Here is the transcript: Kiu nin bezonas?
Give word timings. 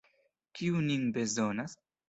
Kiu 0.59 0.81
nin 0.87 1.05
bezonas? 1.19 1.81